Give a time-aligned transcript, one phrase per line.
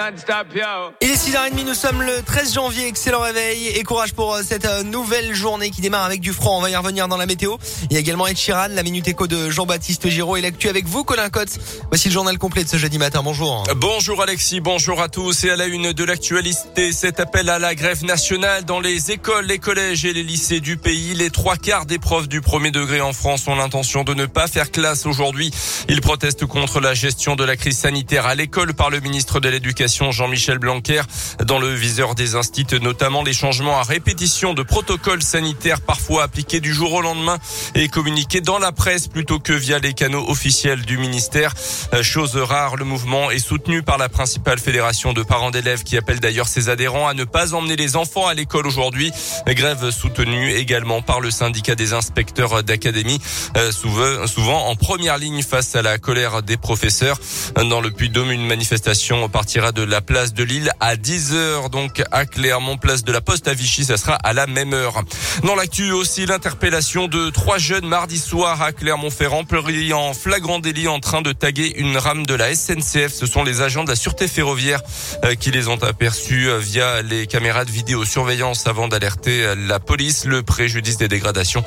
[0.00, 4.64] Il est 6h30, nous sommes le 13 janvier, excellent réveil et courage pour euh, cette
[4.64, 7.56] euh, nouvelle journée qui démarre avec du froid, on va y revenir dans la météo.
[7.90, 10.86] Il y a également Ed Sheeran, la Minute Éco de Jean-Baptiste Giraud et l'actu avec
[10.86, 11.58] vous Colin Cotte.
[11.88, 13.64] Voici le journal complet de ce jeudi matin, bonjour.
[13.74, 17.74] Bonjour Alexis, bonjour à tous et à la une de l'actualité, cet appel à la
[17.74, 21.14] grève nationale dans les écoles, les collèges et les lycées du pays.
[21.14, 24.46] Les trois quarts des profs du premier degré en France ont l'intention de ne pas
[24.46, 25.50] faire classe aujourd'hui.
[25.88, 29.48] Ils protestent contre la gestion de la crise sanitaire à l'école par le ministre de
[29.48, 31.02] l'Éducation Jean-Michel Blanquer
[31.44, 36.60] dans le viseur des instituts, notamment les changements à répétition de protocoles sanitaires parfois appliqués
[36.60, 37.38] du jour au lendemain
[37.74, 41.54] et communiqués dans la presse plutôt que via les canaux officiels du ministère.
[41.94, 45.96] Euh, chose rare, le mouvement est soutenu par la principale fédération de parents d'élèves qui
[45.96, 49.12] appelle d'ailleurs ses adhérents à ne pas emmener les enfants à l'école aujourd'hui.
[49.46, 53.20] Grève soutenue également par le syndicat des inspecteurs d'académie,
[53.56, 57.18] euh, souvent en première ligne face à la colère des professeurs.
[57.56, 62.02] Dans le Puy-de-Dôme, une manifestation partira de de la place de Lille à 10h, donc
[62.10, 65.04] à Clermont, place de la Poste à Vichy, ça sera à la même heure.
[65.44, 70.88] Dans l'actu aussi, l'interpellation de trois jeunes mardi soir à Clermont-Ferrand, pris en flagrant délit
[70.88, 73.12] en train de taguer une rame de la SNCF.
[73.12, 74.80] Ce sont les agents de la sûreté ferroviaire
[75.24, 79.78] euh, qui les ont aperçus euh, via les caméras de vidéosurveillance avant d'alerter euh, la
[79.78, 80.24] police.
[80.24, 81.62] Le préjudice des dégradations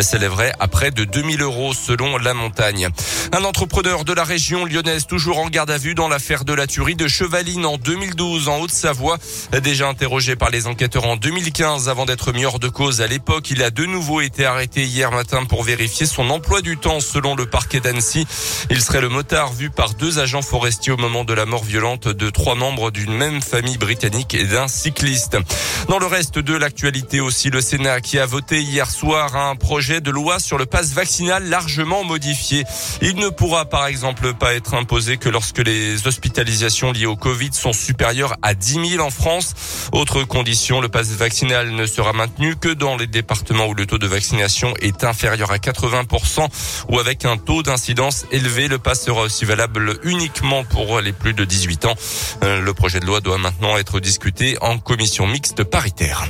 [0.00, 2.88] s'élèverait à près de 2000 euros selon la montagne.
[3.32, 6.66] Un entrepreneur de la région lyonnaise toujours en garde à vue dans l'affaire de la
[6.66, 9.18] tuerie de Chevalier en 2012 en Haute-Savoie.
[9.62, 13.50] Déjà interrogé par les enquêteurs en 2015 avant d'être mis hors de cause à l'époque,
[13.50, 17.36] il a de nouveau été arrêté hier matin pour vérifier son emploi du temps selon
[17.36, 18.26] le parquet d'Annecy.
[18.70, 22.08] Il serait le motard vu par deux agents forestiers au moment de la mort violente
[22.08, 25.36] de trois membres d'une même famille britannique et d'un cycliste.
[25.88, 30.00] Dans le reste de l'actualité aussi, le Sénat qui a voté hier soir un projet
[30.00, 32.64] de loi sur le passe vaccinal largement modifié.
[33.02, 37.41] Il ne pourra par exemple pas être imposé que lorsque les hospitalisations liées au Covid
[37.50, 39.54] sont supérieurs à 10 000 en France.
[39.92, 43.98] Autre condition, le passe vaccinal ne sera maintenu que dans les départements où le taux
[43.98, 46.48] de vaccination est inférieur à 80%
[46.88, 48.68] ou avec un taux d'incidence élevé.
[48.68, 51.94] Le pass sera aussi valable uniquement pour les plus de 18 ans.
[52.42, 56.26] Euh, le projet de loi doit maintenant être discuté en commission mixte paritaire.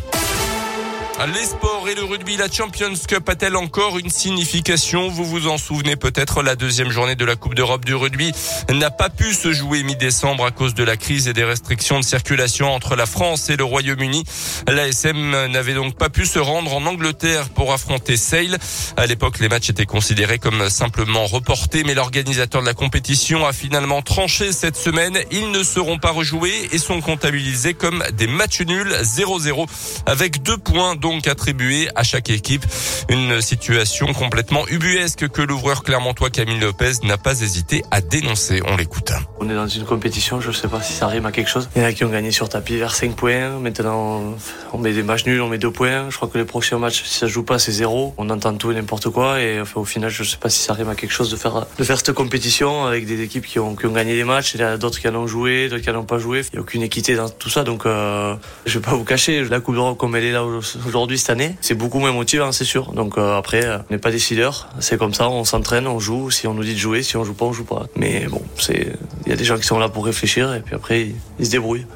[1.26, 5.08] Les sports et le rugby, la Champions Cup a-t-elle encore une signification?
[5.08, 8.32] Vous vous en souvenez peut-être, la deuxième journée de la Coupe d'Europe du rugby
[8.72, 12.04] n'a pas pu se jouer mi-décembre à cause de la crise et des restrictions de
[12.04, 14.24] circulation entre la France et le Royaume-Uni.
[14.66, 18.58] L'ASM n'avait donc pas pu se rendre en Angleterre pour affronter Sale.
[18.96, 23.52] À l'époque, les matchs étaient considérés comme simplement reportés, mais l'organisateur de la compétition a
[23.52, 25.18] finalement tranché cette semaine.
[25.30, 29.68] Ils ne seront pas rejoués et sont comptabilisés comme des matchs nuls 0-0
[30.06, 32.64] avec deux points attribué à chaque équipe.
[33.08, 38.62] Une situation complètement ubuesque que l'ouvreur clermontois Camille Lopez n'a pas hésité à dénoncer.
[38.66, 39.12] On l'écoute.
[39.40, 41.68] On est dans une compétition, je ne sais pas si ça rime à quelque chose.
[41.76, 43.58] Il y en a qui ont gagné sur tapis vers 5 points.
[43.58, 44.34] Maintenant,
[44.72, 46.10] on met des matchs nuls, on met 2 points.
[46.10, 48.14] Je crois que les prochains matchs, si ça joue pas, c'est 0.
[48.16, 49.40] On entend tout et n'importe quoi.
[49.40, 51.66] Et au final, je ne sais pas si ça rime à quelque chose de faire,
[51.78, 54.54] de faire cette compétition avec des équipes qui ont, gagné des matchs.
[54.54, 56.42] Il y a d'autres qui en ont joué, d'autres qui en ont pas joué.
[56.52, 57.64] Il n'y a aucune équité dans tout ça.
[57.64, 58.34] Donc, euh,
[58.66, 59.44] je vais pas vous cacher.
[59.44, 60.44] La Coupe d'Europe comme elle est là
[60.92, 62.92] aujourd'hui cette année, c'est beaucoup moins motivant, c'est sûr.
[62.92, 64.68] Donc euh, après, euh, on n'est pas décideur.
[64.78, 66.30] C'est comme ça, on s'entraîne, on joue.
[66.30, 67.86] Si on nous dit de jouer, si on joue pas, on joue pas.
[67.96, 68.92] Mais bon, c'est,
[69.24, 71.08] il y a des gens qui sont là pour réfléchir et puis après,
[71.38, 71.86] ils se débrouillent.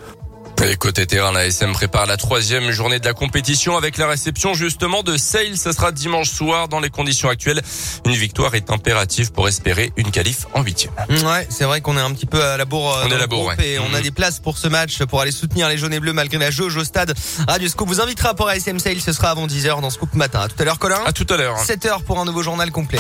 [0.65, 4.55] Et côté terrain, la SM prépare la troisième journée de la compétition avec la réception
[4.55, 5.57] justement de Sale.
[5.57, 7.63] Ça sera dimanche soir dans les conditions actuelles.
[8.05, 10.93] Une victoire est impérative pour espérer une qualif en huitième.
[11.09, 13.01] Ouais, c'est vrai qu'on est un petit peu à la bourre.
[13.05, 14.03] On est à la bourre, Et on a mhm.
[14.03, 16.77] des places pour ce match pour aller soutenir les jaunes et bleus malgré la jauge
[16.77, 17.15] au stade.
[17.47, 19.01] Radio Scoop vous invitera pour ASM Sale.
[19.01, 20.41] Ce sera avant 10h dans Scoop matin.
[20.41, 21.01] À tout à l'heure, Colin.
[21.07, 21.63] À tout à l'heure.
[21.63, 22.99] 7h pour un nouveau journal complet.